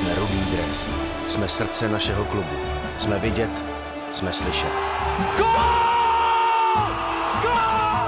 [0.00, 0.86] Jsme rudý dres.
[1.28, 2.56] Jsme srdce našeho klubu.
[2.96, 3.64] Jsme vidět,
[4.12, 4.72] jsme slyšet.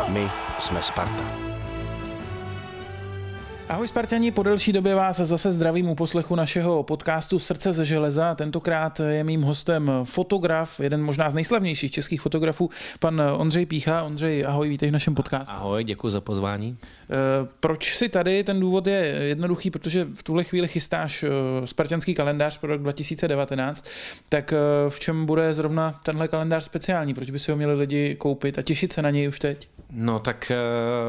[0.08, 1.51] My jsme Sparta.
[3.72, 8.34] Ahoj Spartani, po delší době vás zase zdravím u poslechu našeho podcastu Srdce ze železa.
[8.34, 12.70] Tentokrát je mým hostem fotograf, jeden možná z nejslavnějších českých fotografů,
[13.00, 14.02] pan Ondřej Pícha.
[14.02, 15.54] Ondřej, ahoj, vítej v našem podcastu.
[15.54, 16.76] Ahoj, děkuji za pozvání.
[16.82, 18.44] Eh, proč si tady?
[18.44, 23.88] Ten důvod je jednoduchý, protože v tuhle chvíli chystáš eh, spartianský kalendář pro rok 2019.
[24.28, 24.56] Tak eh,
[24.88, 27.14] v čem bude zrovna tenhle kalendář speciální?
[27.14, 29.68] Proč by si ho měli lidi koupit a těšit se na něj už teď?
[29.94, 30.52] No tak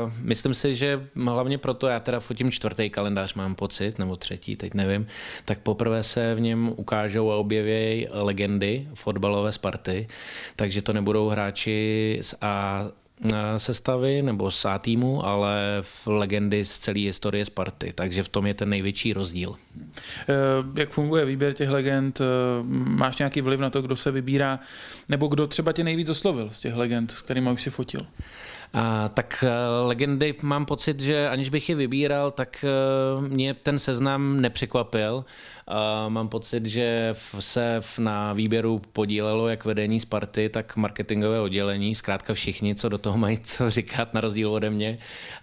[0.06, 4.56] uh, myslím si, že hlavně proto já teda fotím čtvrtý kalendář, mám pocit, nebo třetí,
[4.56, 5.08] teď nevím,
[5.46, 10.08] tak poprvé se v něm ukážou a objeví legendy fotbalové Sparty,
[10.56, 12.86] takže to nebudou hráči z A
[13.58, 18.48] sestavy nebo z A týmu, ale v legendy z celé historie Sparty, takže v tom
[18.48, 19.56] je ten největší rozdíl.
[19.56, 20.36] Eh,
[20.76, 22.22] jak funguje výběr těch legend?
[22.22, 22.26] Eh,
[22.74, 24.60] máš nějaký vliv na to, kdo se vybírá,
[25.10, 28.08] nebo kdo třeba tě nejvíc oslovil z těch legend, s kterými už si fotil?
[28.74, 33.80] A, tak eh, legendy mám pocit, že aniž bych je vybíral, tak eh, mě ten
[33.80, 35.26] seznam nepřekvapil.
[35.68, 42.34] A mám pocit, že se na výběru podílelo jak vedení Sparty, tak marketingové oddělení, zkrátka
[42.34, 44.98] všichni, co do toho mají co říkat, na rozdíl ode mě.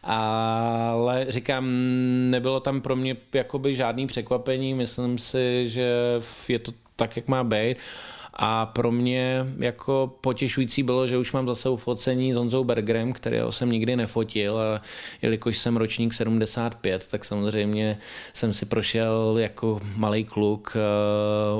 [0.05, 1.65] Ale říkám,
[2.31, 5.92] nebylo tam pro mě jakoby žádný překvapení, myslím si, že
[6.48, 7.77] je to tak, jak má být.
[8.34, 13.12] A pro mě jako potěšující bylo, že už mám za sebou focení s Honzou Bergerem,
[13.12, 14.83] kterého jsem nikdy nefotil a
[15.22, 17.98] jelikož jsem ročník 75, tak samozřejmě
[18.33, 20.81] jsem si prošel jako malý kluk eh,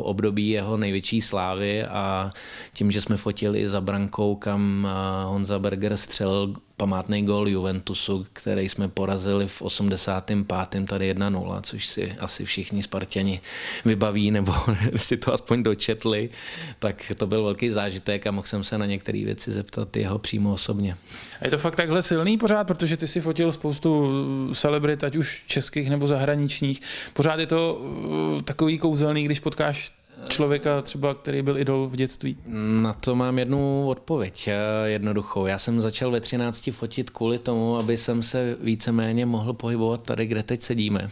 [0.03, 2.33] období jeho největší slávy a
[2.73, 8.69] tím, že jsme fotili za brankou, kam eh, Honza Berger střelil památný gol Juventusu, který
[8.69, 10.47] jsme porazili v 85.
[10.89, 13.41] tady 1-0, což si asi všichni Spartani
[13.85, 14.53] vybaví nebo
[14.97, 16.31] si to aspoň dočetli,
[16.79, 20.53] tak to byl velký zážitek a mohl jsem se na některé věci zeptat jeho přímo
[20.53, 20.97] osobně.
[21.41, 24.11] A je to fakt takhle silný pořád, protože ty si fotil spoustu
[24.55, 26.81] celebrit, ať už českých nebo zahraničních.
[27.13, 29.93] Pořád je to uh, takový kouzelný, když potkáš
[30.29, 32.37] člověka třeba, který byl idol v dětství?
[32.81, 35.47] Na to mám jednu odpověď, eh, jednoduchou.
[35.47, 40.27] Já jsem začal ve 13 fotit kvůli tomu, aby jsem se víceméně mohl pohybovat tady,
[40.27, 41.11] kde teď sedíme.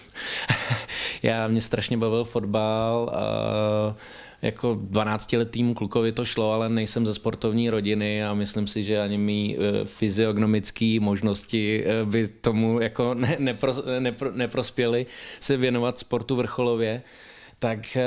[1.22, 3.96] Já mě strašně bavil fotbal, a
[4.42, 9.18] jako 12-letým klukovi to šlo, ale nejsem ze sportovní rodiny a myslím si, že ani
[9.18, 15.06] mý eh, fyziognomické možnosti eh, by tomu jako ne, nepro, nepro, neprospěly
[15.40, 17.02] se věnovat sportu vrcholově
[17.60, 18.04] tak eh,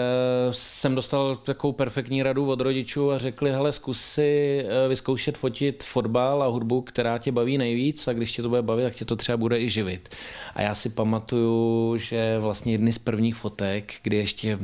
[0.51, 6.43] jsem dostal takovou perfektní radu od rodičů a řekli, hele, zkus si vyzkoušet fotit fotbal
[6.43, 9.15] a hudbu, která tě baví nejvíc a když tě to bude bavit, tak tě to
[9.15, 10.09] třeba bude i živit.
[10.55, 14.57] A já si pamatuju, že vlastně jedny z prvních fotek, kdy ještě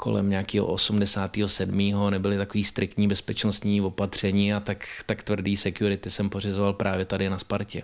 [0.00, 2.10] kolem nějakého 87.
[2.10, 7.38] nebyly takový striktní bezpečnostní opatření a tak, tak tvrdý security jsem pořizoval právě tady na
[7.38, 7.82] Spartě.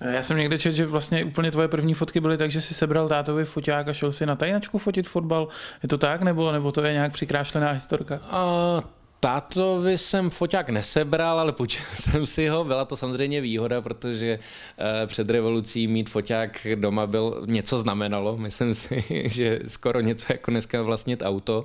[0.00, 3.08] Já jsem někde četl, že vlastně úplně tvoje první fotky byly tak, že si sebral
[3.08, 5.48] tátovi foťák a šel si na tajnačku fotit fotbal.
[5.82, 8.20] Je to tak, nebo, nebo to je nějak přikrášlená historka?
[8.30, 8.82] A
[9.20, 12.64] Tátovi jsem foťák nesebral, ale půjčil jsem si ho.
[12.64, 14.38] Byla to samozřejmě výhoda, protože
[14.78, 18.36] eh, před revolucí mít foťák doma byl něco znamenalo.
[18.46, 21.64] Myslím si, že skoro něco jako dneska vlastnit auto.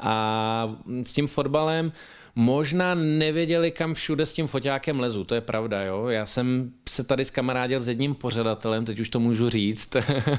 [0.00, 1.92] A s tím fotbalem
[2.38, 6.06] možná nevěděli, kam všude s tím foťákem lezu, to je pravda, jo.
[6.06, 9.96] Já jsem se tady s kamarádil s jedním pořadatelem, teď už to můžu říct,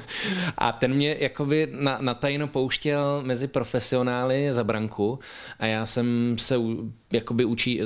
[0.57, 5.19] a ten mě jakoby na, na tajno pouštěl mezi profesionály za branku
[5.59, 6.55] a já jsem se
[7.13, 7.81] jakoby učí,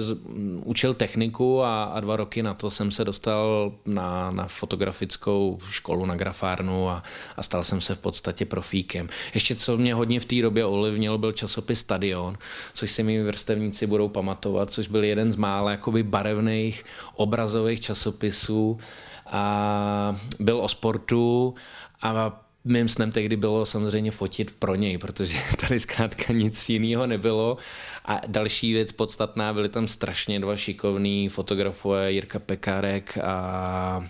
[0.64, 6.06] učil techniku a, a dva roky na to jsem se dostal na, na fotografickou školu,
[6.06, 7.04] na grafárnu a,
[7.38, 9.10] a stal jsem se v podstatě profíkem.
[9.34, 12.38] Ještě co mě hodně v té době ovlivnil, byl časopis Stadion,
[12.74, 16.84] což si mi vrstevníci budou pamatovat, což byl jeden z mála jakoby barevných
[17.16, 18.78] obrazových časopisů
[19.26, 21.56] a byl o sportu
[22.02, 25.38] a mým snem tehdy bylo samozřejmě fotit pro něj, protože
[25.68, 27.58] tady zkrátka nic jiného nebylo.
[28.06, 34.06] A další věc podstatná, byly tam strašně dva šikovní fotografové, Jirka Pekárek a,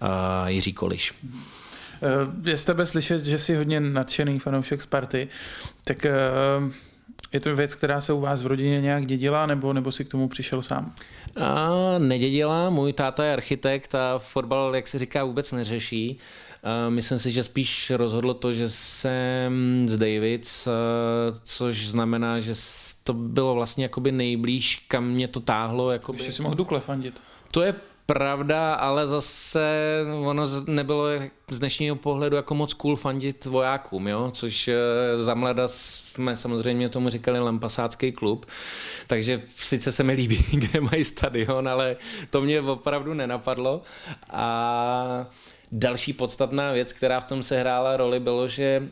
[0.00, 1.14] a Jiří Koliš.
[2.02, 5.28] Eh, je z tebe slyšet, že jsi hodně nadšený fanoušek Sparty,
[5.84, 6.12] tak eh,
[7.34, 10.08] je to věc, která se u vás v rodině nějak dědila, nebo, nebo si k
[10.08, 10.94] tomu přišel sám?
[11.40, 16.18] A nedědila, můj táta je architekt a fotbal, jak se říká, vůbec neřeší.
[16.88, 19.52] Myslím si, že spíš rozhodlo to, že jsem
[19.86, 20.68] z Davids,
[21.42, 22.52] což znamená, že
[23.04, 25.90] to bylo vlastně jakoby nejblíž, kam mě to táhlo.
[25.90, 26.18] Jakoby...
[26.18, 27.20] Ještě si mohl Dukle fandit.
[27.52, 27.74] To je
[28.06, 29.64] pravda, ale zase
[30.24, 31.04] ono nebylo
[31.50, 34.30] z dnešního pohledu jako moc cool fandit vojákům, jo?
[34.34, 34.74] což eh,
[35.24, 38.46] za mlada jsme samozřejmě tomu říkali lampasácký klub,
[39.06, 41.96] takže sice se mi líbí, kde mají stadion, ale
[42.30, 43.82] to mě opravdu nenapadlo
[44.30, 45.26] a
[45.72, 48.88] další podstatná věc, která v tom se hrála roli, bylo, že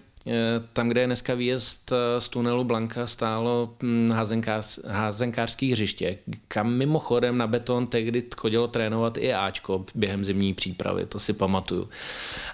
[0.73, 6.73] tam, kde je dneska výjezd eh, z tunelu Blanka, stálo hm, házenkář, házenkářský hřiště, kam
[6.73, 11.89] mimochodem na beton tehdy chodilo trénovat i Ačko během zimní přípravy, to si pamatuju.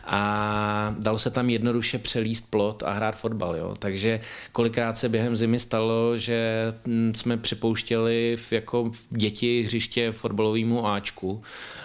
[0.04, 3.74] A dalo se tam jednoduše přelíst plot a hrát fotbal, jo.
[3.78, 4.20] Takže
[4.52, 11.42] kolikrát se během zimy stalo, že hm, jsme připouštěli jako děti hřiště fotbalovému Ačku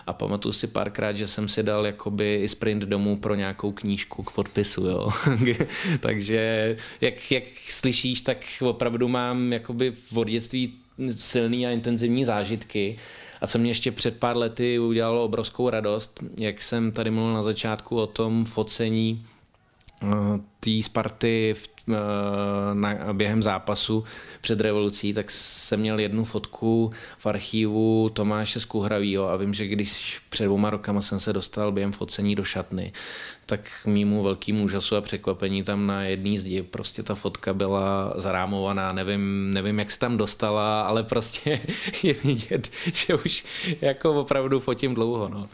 [0.08, 4.24] a pamatuju si párkrát, že jsem si dal jakoby i sprint domů pro nějakou knížku
[4.24, 5.10] k podpisu, jo.
[6.00, 10.74] Takže jak, jak slyšíš, tak opravdu mám jakoby v dětství
[11.12, 12.96] silný a intenzivní zážitky.
[13.42, 17.42] A co mě ještě před pár lety udělalo obrovskou radost, jak jsem tady mluvil na
[17.42, 19.26] začátku o tom focení
[20.04, 20.08] eh,
[20.60, 21.68] té Sparty v
[22.74, 24.04] na, během zápasu
[24.42, 30.22] před revolucí, tak jsem měl jednu fotku v archivu Tomáše Skuhravýho a vím, že když
[30.30, 32.92] před dvouma rokama jsem se dostal během focení do šatny,
[33.46, 38.92] tak mýmu velkému úžasu a překvapení tam na jedné zdi prostě ta fotka byla zarámovaná,
[38.92, 41.62] nevím, nevím, jak se tam dostala, ale prostě
[42.04, 43.46] je vidět, že už
[43.82, 45.30] jako opravdu fotím dlouho.
[45.30, 45.50] No.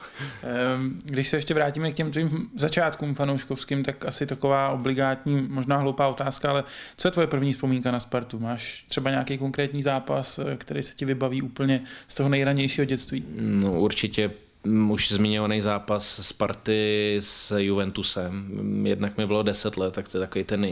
[1.03, 6.07] Když se ještě vrátíme k těm tvým začátkům fanouškovským, tak asi taková obligátní, možná hloupá
[6.19, 6.63] otázka, ale
[6.97, 8.39] co je tvoje první vzpomínka na Spartu?
[8.39, 13.23] Máš třeba nějaký konkrétní zápas, eh, který se ti vybaví úplně z toho nejranějšího dětství?
[13.37, 14.31] No určitě
[14.63, 18.51] mm, už zmiňovaný zápas Sparty s Juventusem.
[18.87, 20.67] Jednak mi bylo 10 let, tak to je takový ten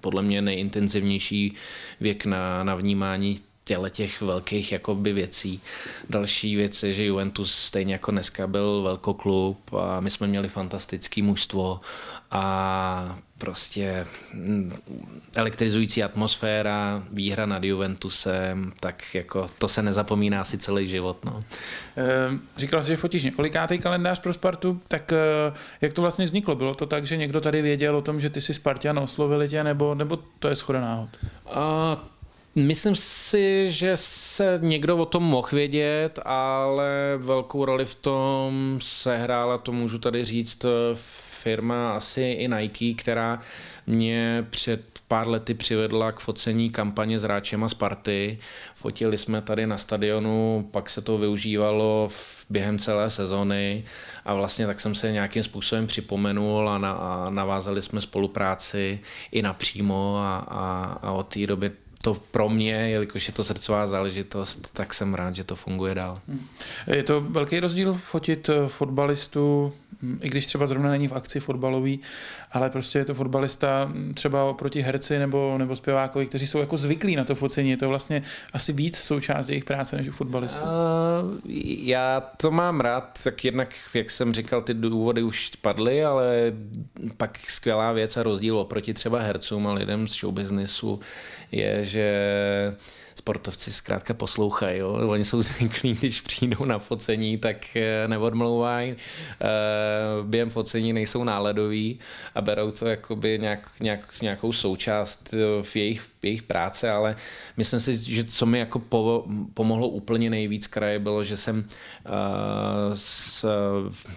[0.00, 1.54] podle mě nejintenzivnější
[2.00, 5.60] věk na, na vnímání těle těch velkých jakoby věcí.
[6.10, 11.22] Další věc je, že Juventus stejně jako dneska byl velkoklub a my jsme měli fantastický
[11.22, 11.80] mužstvo
[12.30, 14.72] a prostě mm,
[15.36, 21.24] elektrizující atmosféra, výhra nad Juventusem, tak jako to se nezapomíná asi celý život.
[21.24, 21.44] No.
[21.96, 26.54] Ehm, říkal jsi, že fotíš několikátý kalendář pro Spartu, tak eh, jak to vlastně vzniklo?
[26.54, 29.64] Bylo to tak, že někdo tady věděl o tom, že ty jsi Spartan, oslovili tě,
[29.64, 31.08] nebo, nebo to je schoda náhod?
[31.46, 31.96] A
[32.54, 39.58] Myslím si, že se někdo o tom mohl vědět, ale velkou roli v tom sehrála,
[39.58, 40.66] to můžu tady říct,
[41.42, 43.40] firma asi i Nike, která
[43.86, 48.38] mě před pár lety přivedla k focení kampaně s Ráčem a Sparty.
[48.74, 53.84] Fotili jsme tady na stadionu, pak se to využívalo v, během celé sezony
[54.24, 59.00] a vlastně tak jsem se nějakým způsobem připomenul a, na, a navázali jsme spolupráci
[59.32, 61.70] i napřímo a, a, a od té doby
[62.02, 66.18] to pro mě, jelikož je to srdcová záležitost, tak jsem rád, že to funguje dál.
[66.28, 66.46] Hmm.
[66.86, 71.40] Je to velký rozdíl fotit eh, fotbalistu, hm, i když třeba zrovna není v akci
[71.40, 72.00] fotbalový,
[72.52, 76.76] ale prostě je to fotbalista hm, třeba oproti herci nebo, nebo zpěvákovi, kteří jsou jako
[76.76, 77.70] zvyklí na to focení.
[77.70, 78.22] Je to vlastně
[78.52, 80.64] asi víc součást jejich práce než u fotbalistů.
[80.64, 80.70] Uh,
[81.82, 86.52] já to mám rád, tak jednak, jak jsem říkal, ty důvody už padly, ale
[87.16, 91.00] pak skvělá věc a rozdíl oproti třeba hercům a lidem z showbiznisu
[91.52, 92.76] je, že
[93.20, 94.78] sportovci zkrátka poslouchají.
[94.78, 94.92] Jo?
[94.92, 98.94] Oni jsou zvyklí, když přijdou na focení, tak eh, neodmlouvají.
[98.94, 99.46] Eh,
[100.22, 101.98] během focení nejsou náledoví
[102.34, 107.16] a berou to jakoby nějak, nějak, nějakou součást eh, v jejich jejich práce, ale
[107.56, 111.64] myslím si, že co mi jako po, pomohlo úplně nejvíc kraje bylo, že jsem
[112.94, 113.44] s,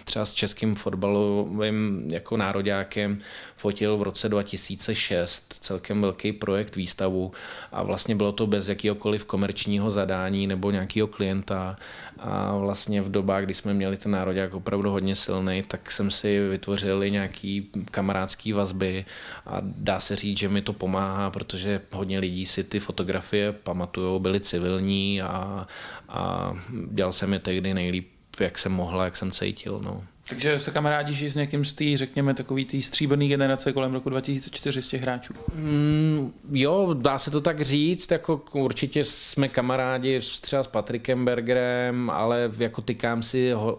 [0.04, 3.18] třeba s českým fotbalovým jako nároďákem
[3.56, 7.32] fotil v roce 2006 celkem velký projekt výstavu
[7.72, 11.76] a vlastně bylo to bez jakýhokoliv komerčního zadání nebo nějakého klienta
[12.18, 16.48] a vlastně v dobách, kdy jsme měli ten nároďák opravdu hodně silný, tak jsem si
[16.48, 19.04] vytvořil nějaký kamarádský vazby
[19.46, 24.20] a dá se říct, že mi to pomáhá, protože hodně lidí si ty fotografie pamatují,
[24.20, 25.66] byli civilní a,
[26.08, 26.52] a
[26.90, 28.08] dělal jsem je tehdy nejlíp,
[28.40, 29.80] jak jsem mohla, jak jsem cítil.
[29.84, 30.04] No.
[30.28, 34.82] Takže se kamarádíš s někým z té, řekněme, takový té stříbrné generace kolem roku 2004
[34.82, 35.34] z těch hráčů?
[35.54, 42.10] Mm, jo, dá se to tak říct, jako určitě jsme kamarádi třeba s Patrikem Bergerem,
[42.10, 43.78] ale jako tykám si, ho,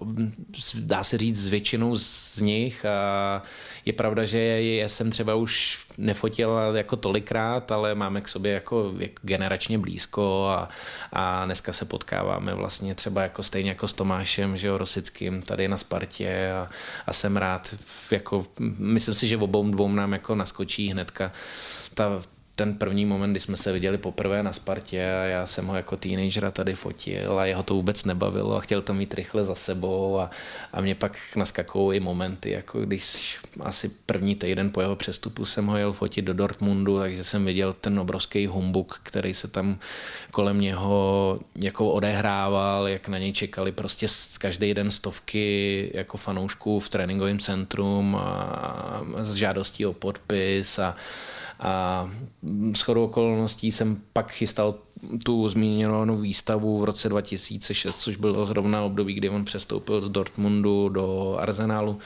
[0.80, 3.42] dá se říct, s většinou z nich a
[3.86, 8.94] je pravda, že je, jsem třeba už nefotil jako tolikrát, ale máme k sobě jako
[9.22, 10.70] generačně blízko a,
[11.14, 15.68] a dneska se potkáváme vlastně třeba jako stejně jako s Tomášem, že jo, Rosickým tady
[15.68, 16.68] na Spartě a,
[17.08, 17.76] a jsem rád,
[18.12, 18.46] jako,
[18.78, 21.32] myslím si, že obou dvou nám jako naskočí hnedka
[21.94, 22.22] ta,
[22.56, 25.98] ten první moment, kdy jsme se viděli poprvé na Spartě a já jsem ho jako
[25.98, 30.20] teenagera tady fotil a jeho to vůbec nebavilo a chtěl to mít rychle za sebou
[30.20, 30.30] a,
[30.74, 35.66] a mě pak naskakují i momenty, jako když asi první týden po jeho přestupu jsem
[35.66, 39.80] ho jel fotit do Dortmundu, takže jsem viděl ten obrovský humbuk, který se tam
[40.32, 44.08] kolem něho jako odehrával, jak na něj čekali prostě
[44.40, 50.96] každý den stovky jako fanoušků v tréninkovém centrum a s žádostí o podpis a
[51.60, 52.10] a
[52.74, 54.76] s chodou okolností jsem pak chystal
[55.24, 60.90] tu zmíněnou výstavu v roce 2006, což bylo zrovna období, kdy on přestoupil z Dortmundu
[60.90, 62.00] do Arsenalu.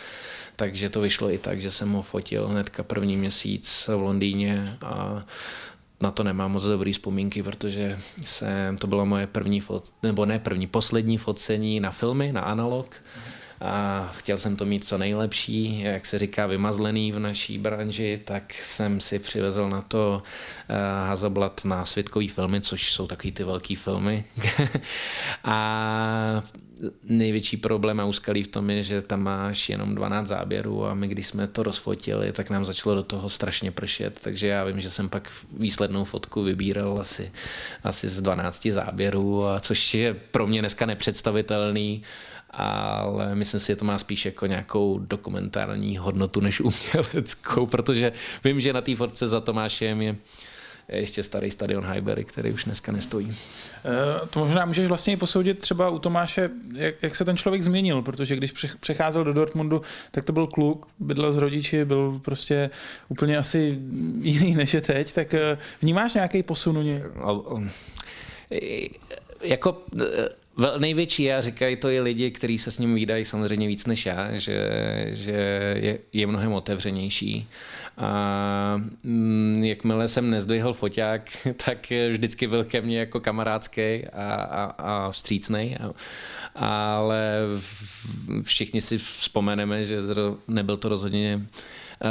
[0.55, 5.21] Takže to vyšlo i tak, že jsem ho fotil hnedka první měsíc v Londýně a
[6.01, 10.39] na to nemám moc dobrý vzpomínky, protože jsem, to bylo moje první fot, nebo ne
[10.39, 12.95] první, poslední focení na filmy, na analog.
[13.15, 18.21] Mm a chtěl jsem to mít co nejlepší, jak se říká vymazlený v naší branži,
[18.25, 20.23] tak jsem si přivezl na to
[20.69, 20.75] uh,
[21.07, 24.23] Hazablat na světkový filmy, což jsou takový ty velký filmy.
[25.43, 26.43] a
[27.03, 31.07] největší problém a úskalí v tom je, že tam máš jenom 12 záběrů a my
[31.07, 34.89] když jsme to rozfotili, tak nám začalo do toho strašně pršet, takže já vím, že
[34.89, 37.31] jsem pak výslednou fotku vybíral asi,
[37.83, 42.03] asi z 12 záběrů, a což je pro mě dneska nepředstavitelný
[42.51, 48.11] ale myslím si, že to má spíš jako nějakou dokumentární hodnotu než uměleckou, protože
[48.43, 50.15] vím, že na té fotce za Tomášem je
[50.91, 53.31] ještě starý stadion Highbury, který už dneska nestojí.
[53.31, 57.63] Eh, to možná můžeš vlastně i posoudit třeba u Tomáše, jak, jak se ten člověk
[57.63, 62.69] změnil, protože když přecházel do Dortmundu, tak to byl kluk, bydlel s rodiči, byl prostě
[63.09, 63.79] úplně asi
[64.21, 67.03] jiný než je teď, tak eh, vnímáš nějaký posun u něj?
[69.41, 69.83] Jako
[70.77, 74.31] největší a říkají to i lidi, kteří se s ním výdají samozřejmě víc než já,
[74.31, 74.69] že,
[75.09, 75.31] že
[75.79, 77.47] je, je mnohem otevřenější.
[77.97, 84.63] A mm, jakmile jsem nezdvihl foťák, tak vždycky byl ke mně jako kamarádský a, a,
[84.63, 85.77] a vstřícnej.
[85.79, 85.91] A,
[86.55, 87.33] ale
[88.43, 89.97] všichni si vzpomeneme, že
[90.47, 91.41] nebyl to rozhodně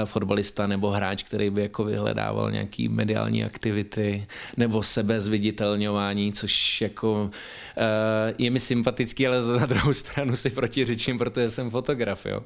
[0.04, 4.26] fotbalista nebo hráč, který by jako vyhledával nějaký mediální aktivity
[4.57, 7.30] nebo sebezviditelňování, což jako
[7.76, 12.40] eh, je mi sympatický, ale na druhou stranu si protiřečím, protože jsem fotograf, jo.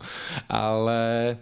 [0.48, 1.36] Ale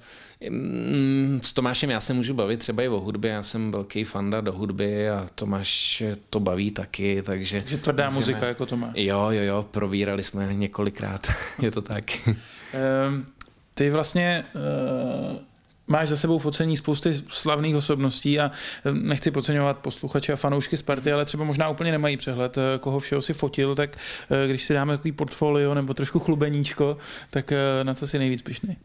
[0.50, 4.40] mm, s Tomášem já se můžu bavit třeba i o hudbě, já jsem velký fanda
[4.40, 7.60] do hudby a Tomáš to baví taky, takže...
[7.60, 8.20] Takže tvrdá můžeme...
[8.20, 8.92] muzika jako Tomáš.
[8.94, 11.26] Jo, jo, jo, provírali jsme několikrát,
[11.62, 12.04] je to tak.
[12.26, 13.26] Um,
[13.74, 15.49] ty vlastně uh
[15.90, 18.50] máš za sebou focení spousty slavných osobností a
[18.84, 23.00] eh, nechci podceňovat posluchače a fanoušky Sparty, ale třeba možná úplně nemají přehled, eh, koho
[23.00, 23.96] všeho si fotil, tak
[24.30, 26.96] eh, když si dáme takový portfolio nebo trošku chlubeníčko,
[27.30, 28.76] tak na co si nejvíc pišnej?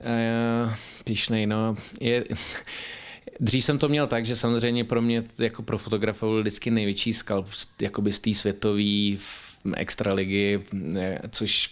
[1.03, 1.75] Pišnej, no.
[2.01, 2.23] Je...
[3.39, 7.13] Dřív jsem to měl tak, že samozřejmě pro mě jako pro fotografa byl vždycky největší
[7.13, 7.47] skalp
[8.09, 9.17] z té světové
[9.75, 10.59] extraligy,
[11.29, 11.69] což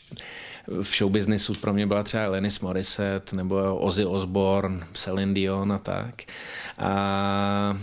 [0.67, 6.21] v showbiznisu pro mě byla třeba Lenis Morissette nebo Ozzy Osbourne, Celine Dion a tak.
[6.77, 7.77] A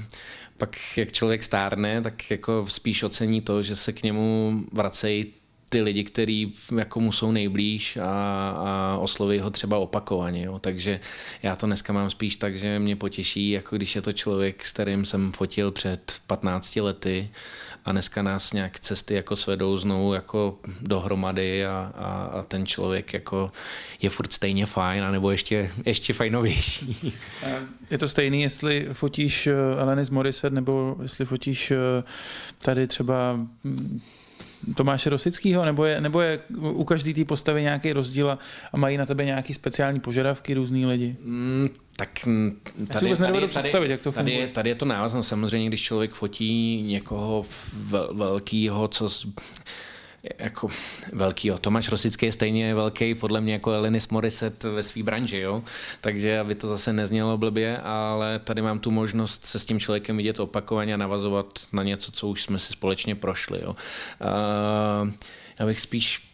[0.56, 5.32] pak jak člověk stárne, tak jako spíš ocení to, že se k němu vracejí
[5.70, 8.04] ty lidi, kteří jako mu jsou nejblíž a,
[8.50, 10.44] a osloví ho třeba opakovaně.
[10.44, 10.58] Jo.
[10.58, 11.00] Takže
[11.42, 14.72] já to dneska mám spíš tak, že mě potěší, jako když je to člověk, s
[14.72, 17.30] kterým jsem fotil před 15 lety
[17.84, 23.12] a dneska nás nějak cesty jako svedou znovu jako dohromady a, a, a ten člověk
[23.12, 23.52] jako
[24.02, 27.14] je furt stejně fajn, anebo ještě, ještě fajnovější.
[27.90, 31.76] Je to stejný, jestli fotíš eh, Alanis Morissette, nebo jestli fotíš eh,
[32.58, 34.00] tady třeba hm,
[34.74, 38.38] Tomáše Rosického, nebo je, nebo je u každé té postavy nějaký rozdíl
[38.72, 41.16] a mají na tebe nějaký speciální požadavky různý lidi?
[41.24, 44.38] Mm, tak tady, Já si vůbec nedovedu představit, jak to funguje.
[44.38, 45.22] Tady, tady je to návazno.
[45.22, 49.08] Samozřejmě, když člověk fotí někoho vel, velkýho, co
[50.38, 50.68] jako
[51.12, 51.50] velký.
[51.60, 55.62] Tomáš Rosický je stejně velký podle mě jako Elenis Morissette ve své branži, jo?
[56.00, 60.16] takže aby to zase neznělo blbě, ale tady mám tu možnost se s tím člověkem
[60.16, 63.60] vidět opakovaně a navazovat na něco, co už jsme si společně prošli.
[63.62, 63.70] Jo?
[63.70, 65.10] Uh,
[65.58, 66.29] já bych spíš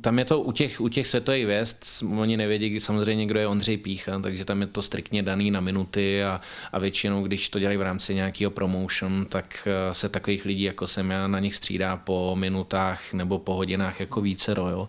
[0.00, 3.76] tam je to u těch, u těch světových věst, oni nevědí samozřejmě, kdo je Ondřej
[3.76, 6.40] Pícha, takže tam je to striktně daný na minuty a,
[6.72, 10.86] a většinou, když to dělají v rámci nějakého promotion, tak eh, se takových lidí, jako
[10.86, 14.88] jsem já, na nich střídá po minutách nebo po hodinách jako více, jo.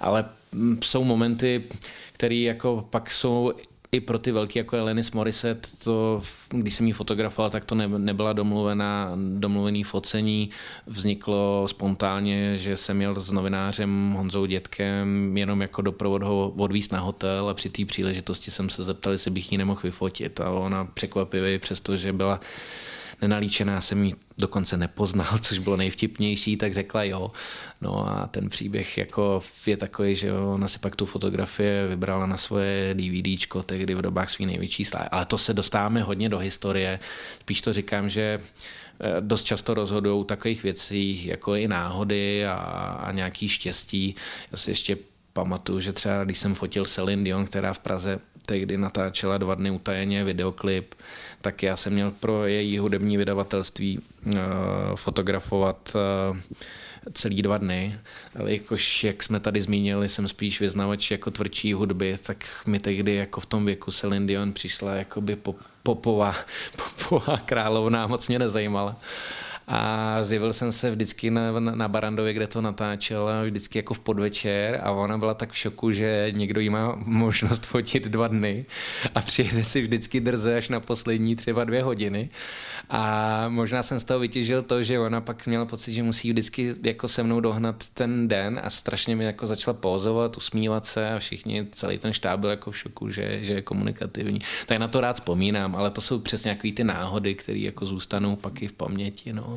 [0.00, 1.64] Ale mm, jsou momenty,
[2.12, 3.52] které jako pak jsou
[3.92, 7.88] i pro ty velký jako Elenis Morissette, to, když jsem ji fotografoval, tak to ne,
[7.88, 10.50] nebyla domluvená, domluvený focení.
[10.86, 17.00] Vzniklo spontánně, že jsem měl s novinářem Honzou Dětkem jenom jako doprovod ho odvíst na
[17.00, 20.40] hotel a při té příležitosti jsem se zeptal, jestli bych ji nemohl vyfotit.
[20.40, 22.40] A ona překvapivě, přestože byla
[23.22, 27.32] nenalíčená, jsem ji dokonce nepoznal, což bylo nejvtipnější, tak řekla jo.
[27.80, 32.36] No a ten příběh jako je takový, že ona si pak tu fotografie vybrala na
[32.36, 35.08] svoje DVDčko tehdy v dobách svý největší slávy.
[35.10, 36.98] Ale to se dostáváme hodně do historie.
[37.40, 38.40] Spíš to říkám, že
[39.00, 42.54] eh, dost často rozhodují takových věcí, jako i náhody a,
[43.02, 44.14] a nějaký štěstí.
[44.52, 44.96] Já si ještě
[45.32, 49.70] pamatuju, že třeba když jsem fotil Celine Dion, která v Praze tehdy natáčela dva dny
[49.70, 50.94] utajeně videoklip,
[51.40, 54.34] tak já jsem měl pro její hudební vydavatelství uh,
[54.94, 55.96] fotografovat
[56.30, 56.38] uh,
[57.12, 57.98] celý dva dny,
[58.40, 63.14] ale jakož, jak jsme tady zmínili, jsem spíš vyznavač jako tvrdší hudby, tak mi tehdy
[63.14, 65.36] jako v tom věku Celine Dion přišla jakoby
[65.82, 66.34] popová,
[66.76, 69.00] popová královna, moc mě nezajímala.
[69.68, 74.80] A zjevil jsem se vždycky na, na, Barandově, kde to natáčela, vždycky jako v podvečer
[74.82, 78.66] a ona byla tak v šoku, že někdo jí má možnost fotit dva dny
[79.14, 82.30] a přijede si vždycky drze až na poslední třeba dvě hodiny.
[82.90, 86.74] A možná jsem z toho vytěžil to, že ona pak měla pocit, že musí vždycky
[86.82, 91.18] jako se mnou dohnat ten den a strašně mi jako začala pozovat, usmívat se a
[91.18, 94.40] všichni, celý ten štáb byl jako v šoku, že, že je komunikativní.
[94.66, 98.36] Tak na to rád vzpomínám, ale to jsou přesně nějaké ty náhody, které jako zůstanou
[98.36, 99.32] pak i v paměti.
[99.32, 99.55] No.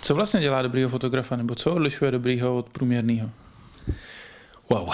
[0.00, 3.30] Co vlastně dělá dobrýho fotografa, nebo co odlišuje dobrýho od průměrného?
[4.68, 4.88] Wow,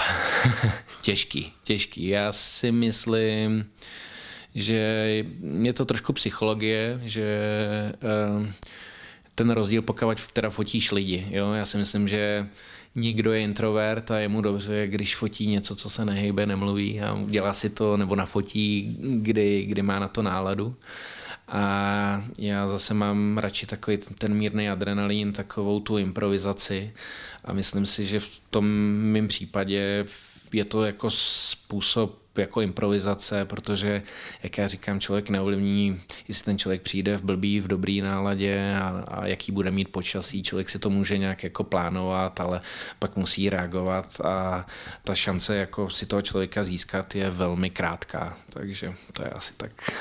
[1.02, 2.06] těžký, těžký.
[2.06, 3.66] Já si myslím,
[4.54, 4.74] že
[5.62, 7.38] je to trošku psychologie, že
[8.38, 8.46] uh,
[9.34, 11.26] ten rozdíl, pokud teda fotíš lidi.
[11.30, 11.52] Jo?
[11.52, 12.46] Já si myslím, že
[12.94, 17.18] nikdo je introvert a je mu dobře, když fotí něco, co se nehejbe, nemluví a
[17.26, 20.76] dělá si to, nebo nafotí, kdy, kdy má na to náladu.
[21.48, 26.92] A já zase mám radši takový ten mírný adrenalin, takovou tu improvizaci.
[27.44, 28.66] A myslím si, že v tom
[29.12, 30.06] mém případě
[30.52, 34.02] je to jako způsob jako improvizace, protože,
[34.42, 39.04] jak já říkám, člověk neovlivní, jestli ten člověk přijde v blbý, v dobrý náladě a,
[39.08, 40.42] a jaký bude mít počasí.
[40.42, 42.60] Člověk si to může nějak jako plánovat, ale
[42.98, 44.66] pak musí reagovat a
[45.04, 48.36] ta šance jako si toho člověka získat je velmi krátká.
[48.50, 49.92] Takže to je asi tak.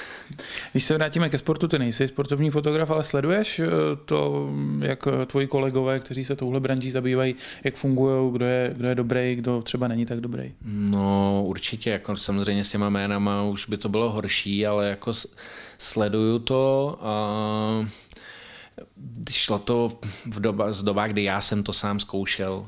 [0.71, 3.67] Když se vrátíme ke sportu, ty nejsi sportovní fotograf, ale sleduješ eh,
[4.05, 4.49] to,
[4.79, 9.35] jak tvoji kolegové, kteří se touhle branží zabývají, jak fungují, kdo je, kdo je dobrý,
[9.35, 10.53] kdo třeba není tak dobrý?
[10.65, 15.11] No určitě, jako samozřejmě s těma jménama už by to bylo horší, ale jako
[15.77, 17.16] sleduju to a
[19.31, 22.68] šlo to v doba, z doba, kdy já jsem to sám zkoušel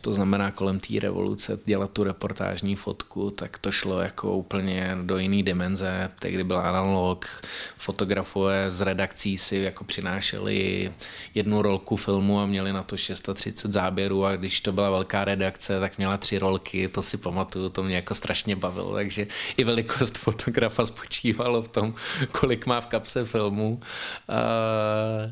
[0.00, 5.18] to znamená kolem té revoluce dělat tu reportážní fotku, tak to šlo jako úplně do
[5.18, 6.10] jiné dimenze.
[6.18, 7.42] Tehdy byl analog,
[7.76, 10.92] fotografové z redakcí si jako přinášeli
[11.34, 15.80] jednu rolku filmu a měli na to 630 záběrů a když to byla velká redakce,
[15.80, 20.18] tak měla tři rolky, to si pamatuju, to mě jako strašně bavilo, takže i velikost
[20.28, 21.94] fotografa spočívalo v tom,
[22.32, 23.80] kolik má v kapse filmu.
[24.28, 25.30] Uh,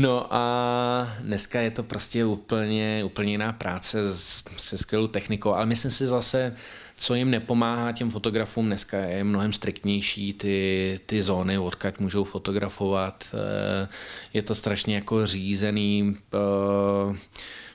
[0.00, 4.14] No a dneska je to prostě úplně, úplně jiná práce
[4.56, 6.54] se skvělou technikou, ale myslím si zase,
[6.96, 13.24] co jim nepomáhá těm fotografům dneska je mnohem striktnější ty, ty zóny, odkud můžou fotografovat.
[13.34, 13.88] Eh,
[14.32, 17.16] je to strašně jako řízený eh,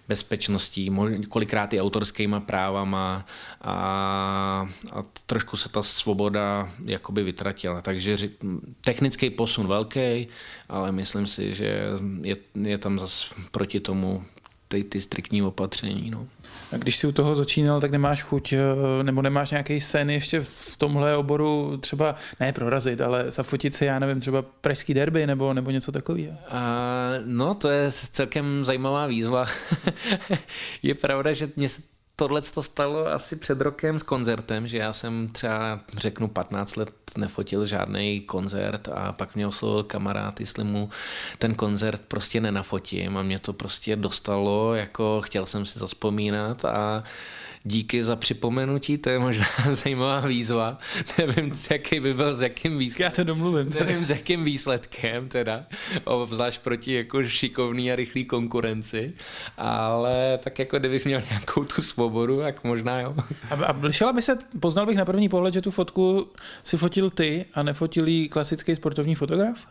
[0.07, 0.91] bezpečností,
[1.29, 3.25] kolikrát i autorskýma právama
[3.61, 3.75] a,
[4.91, 7.81] a trošku se ta svoboda jakoby vytratila.
[7.81, 8.29] Takže
[8.81, 10.27] technický posun velký,
[10.69, 11.85] ale myslím si, že
[12.21, 14.23] je, je tam zase proti tomu
[14.67, 16.09] ty, ty striktní opatření.
[16.09, 16.27] No.
[16.71, 18.59] A když si u toho začínal, tak nemáš chuť, eh,
[19.03, 23.99] nebo nemáš nějaký sen ještě v tomhle oboru třeba, ne prorazit, ale zafotit se, já
[23.99, 26.37] nevím, třeba pražský derby nebo, nebo něco takového?
[27.25, 29.45] No, to je celkem zajímavá výzva.
[30.83, 31.81] je pravda, že mě se
[32.21, 36.93] tohle to stalo asi před rokem s koncertem, že já jsem třeba, řeknu, 15 let
[37.17, 40.89] nefotil žádný koncert a pak mě oslovil kamarád, jestli mu
[41.37, 47.03] ten koncert prostě nenafotím a mě to prostě dostalo, jako chtěl jsem si zaspomínat a
[47.63, 50.77] díky za připomenutí, to je možná zajímavá výzva.
[51.17, 53.03] Nevím, jaký by byl, s jakým výsledkem.
[53.03, 53.69] Já to domluvím.
[53.79, 55.65] Nevím, s jakým výsledkem teda,
[56.03, 59.13] obzvlášť proti jako šikovný a rychlý konkurenci,
[59.57, 63.15] ale tak jako kdybych měl nějakou tu svobodu, tak možná jo.
[63.49, 66.27] A, a by se, poznal bych na první pohled, že tu fotku
[66.63, 69.67] si fotil ty a nefotil jí klasický sportovní fotograf?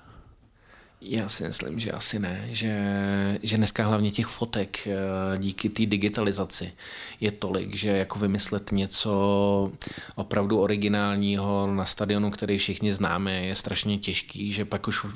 [1.03, 5.87] Já si myslím, že asi ne, že, že dneska hlavně těch fotek eh, díky té
[5.87, 6.73] digitalizaci
[7.21, 9.73] je tolik, že jako vymyslet něco
[10.15, 15.07] opravdu originálního na stadionu, který všichni známe, je strašně těžký, že pak už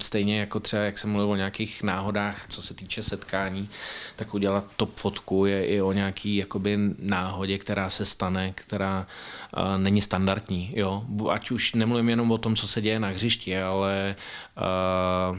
[0.00, 3.68] stejně jako třeba, jak jsem mluvil o nějakých náhodách, co se týče setkání,
[4.16, 9.06] tak udělat top fotku je i o nějaký jakoby náhodě, která se stane, která
[9.56, 10.72] uh, není standardní.
[10.76, 11.02] Jo?
[11.30, 14.16] Ať už nemluvím jenom o tom, co se děje na hřišti, ale
[14.56, 14.64] uh,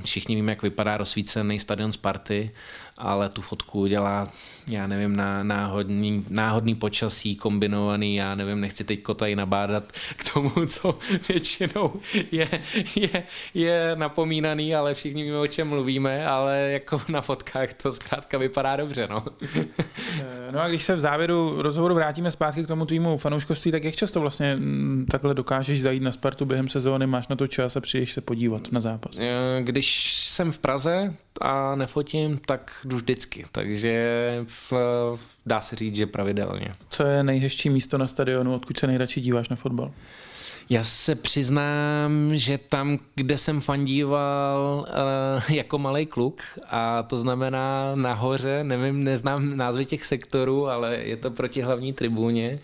[0.05, 2.51] všichni víme, jak vypadá rozsvícený stadion Sparty,
[2.97, 4.27] ale tu fotku udělá,
[4.67, 10.49] já nevím, na náhodný, náhodný počasí kombinovaný, já nevím, nechci teď tady nabádat k tomu,
[10.67, 11.93] co většinou
[12.31, 12.49] je,
[12.95, 18.37] je, je napomínaný, ale všichni víme, o čem mluvíme, ale jako na fotkách to zkrátka
[18.37, 19.25] vypadá dobře, no.
[20.51, 23.95] no a když se v závěru rozhovoru vrátíme zpátky k tomu tvýmu fanouškovství, tak jak
[23.95, 27.81] často vlastně mm, takhle dokážeš zajít na Spartu během sezóny, máš na to čas a
[27.81, 29.15] přijdeš se podívat na zápas?
[29.19, 34.73] Eh, když jsem v Praze a nefotím, tak jdu vždycky, takže v,
[35.45, 36.71] dá se říct, že pravidelně.
[36.89, 39.91] Co je nejhezčí místo na stadionu, odkud se nejradši díváš na fotbal?
[40.69, 44.87] Já se přiznám, že tam, kde jsem fandíval
[45.47, 51.17] uh, jako malý kluk, a to znamená nahoře, nevím, neznám názvy těch sektorů, ale je
[51.17, 52.59] to proti hlavní tribuně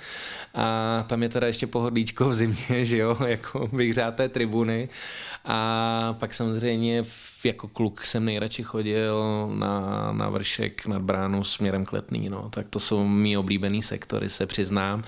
[0.53, 4.89] a tam je teda ještě pohodlíčko v zimě, že jo, jako vyhřáté tribuny
[5.45, 7.03] a pak samozřejmě
[7.45, 12.69] jako kluk jsem nejradši chodil na, na vršek nad bránu směrem k letný, no, tak
[12.69, 15.03] to jsou mý oblíbený sektory, se přiznám.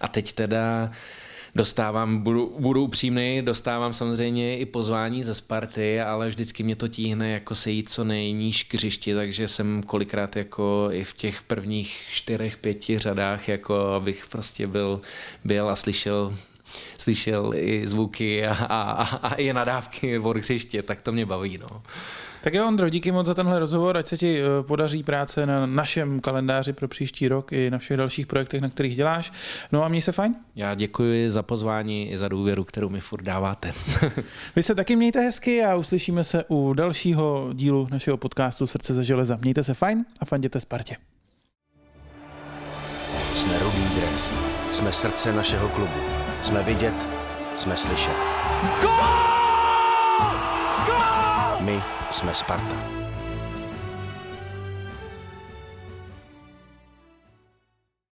[0.00, 0.90] A teď teda
[1.54, 7.30] dostávám, budu, budu upřímný, dostávám samozřejmě i pozvání ze Sparty, ale vždycky mě to tíhne
[7.30, 12.56] jako sejít co nejníž k hřišti, takže jsem kolikrát jako i v těch prvních čtyřech,
[12.56, 15.00] pěti řadách, jako abych prostě byl,
[15.44, 16.34] byl a slyšel
[16.98, 21.58] slyšel i zvuky a, a, a i nadávky od hřiště, tak to mě baví.
[21.58, 21.82] No.
[22.46, 25.66] Tak jo, Ondro, díky moc za tenhle rozhovor, ať se ti eh, podaří práce na
[25.66, 29.32] našem kalendáři pro příští rok i na všech dalších projektech, na kterých děláš.
[29.72, 30.34] No a měj se fajn.
[30.56, 33.72] Já děkuji za pozvání i za důvěru, kterou mi furt dáváte.
[34.56, 39.04] Vy se taky mějte hezky a uslyšíme se u dalšího dílu našeho podcastu Srdce ze
[39.04, 39.38] železa.
[39.42, 40.96] Mějte se fajn a fanděte Spartě.
[43.34, 44.30] Jsme Rudý dres.
[44.72, 46.15] Jsme srdce našeho klubu.
[46.40, 47.08] Jsme vidět,
[47.56, 48.16] jsme slyšet.
[51.60, 52.95] My jsme Sparta.